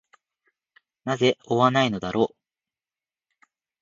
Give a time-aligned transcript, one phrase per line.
[1.05, 2.35] なぜ終わないのだろう。